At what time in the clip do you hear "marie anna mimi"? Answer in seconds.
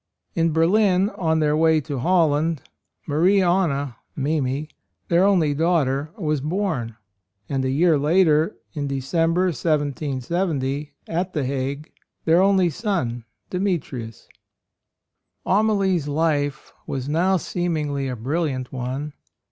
3.05-4.67